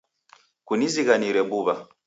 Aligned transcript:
Kunizighanire 0.65 1.41
mbuw'a 1.45 1.75